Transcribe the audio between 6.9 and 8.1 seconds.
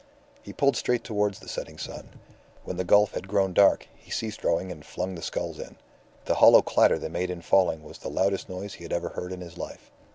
they made in falling was the